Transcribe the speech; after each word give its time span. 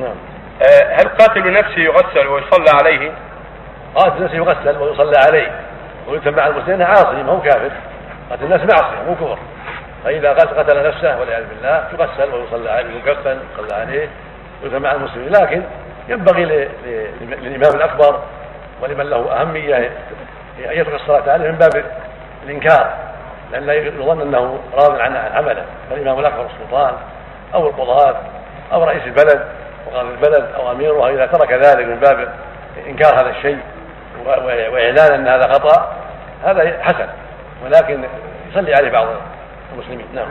نعم. 0.00 0.14
آه، 0.62 0.94
هل 0.94 1.08
قاتل 1.08 1.52
نفسه 1.52 1.80
يغسل 1.80 2.26
ويصلى 2.26 2.70
عليه؟ 2.82 3.12
قاتل 3.94 4.24
نفسه 4.24 4.36
يغسل 4.36 4.78
ويصلى 4.78 5.16
عليه. 5.26 5.50
ويتم 6.08 6.34
مع 6.34 6.46
المسلمين 6.46 6.82
عاصي 6.82 7.22
ما 7.22 7.32
هو 7.32 7.40
كافر. 7.40 7.70
قتل 8.30 8.44
الناس 8.44 8.60
معصية 8.60 9.02
مو 9.08 9.14
كفر. 9.14 9.38
فإذا 10.04 10.32
قتل 10.32 10.88
نفسه 10.88 11.20
والعياذ 11.20 11.44
بالله 11.48 11.88
يغسل 11.92 12.34
ويصلى 12.34 12.70
عليه 12.70 12.98
يكفن 12.98 13.38
يصلى 13.54 13.74
عليه 13.74 14.08
ويتم 14.62 14.82
مع 14.82 14.92
المسلمين. 14.92 15.32
لكن 15.32 15.62
ينبغي 16.08 16.44
للإمام 17.20 17.74
الأكبر 17.74 18.20
ولمن 18.82 19.04
له 19.04 19.40
أهمية 19.40 19.76
أن 19.76 19.90
يترك 20.58 20.94
الصلاة 20.94 21.32
عليه 21.32 21.50
من 21.50 21.58
باب 21.58 21.84
الإنكار. 22.46 22.94
لأن 23.52 23.66
لا 23.66 23.74
يظن 23.74 24.20
أنه 24.20 24.58
راض 24.74 25.00
عن 25.00 25.16
عمله. 25.16 25.64
فالإمام 25.90 26.18
الأكبر 26.18 26.46
السلطان 26.46 26.92
أو 27.54 27.68
القضاة 27.68 28.16
أو 28.72 28.84
رئيس 28.84 29.02
البلد 29.06 29.57
وقاضي 29.88 30.08
البلد 30.08 30.48
أو 30.56 30.72
اميرها 30.72 31.10
إذا 31.10 31.26
ترك 31.26 31.52
ذلك 31.52 31.86
من 31.86 31.98
باب 31.98 32.28
إنكار 32.86 33.20
هذا 33.20 33.30
الشيء 33.30 33.58
وإعلان 34.72 35.12
أن 35.12 35.28
هذا 35.28 35.52
خطأ 35.52 35.96
هذا 36.44 36.82
حسن 36.82 37.08
ولكن 37.64 38.04
يصلي 38.50 38.74
عليه 38.74 38.90
بعض 38.90 39.06
المسلمين. 39.72 40.06
نعم. 40.14 40.28